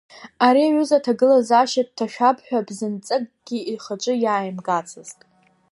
Ари 0.45 0.63
аҩыза 0.67 0.97
аҭагылазаашьа 0.99 1.83
дҭашәап 1.87 2.37
ҳәа 2.45 2.65
бзанҵыкгьы 2.67 3.59
ихаҿы 3.71 4.13
иааимгацызт. 4.23 5.19